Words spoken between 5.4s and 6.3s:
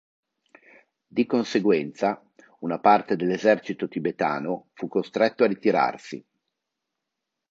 a ritirarsi.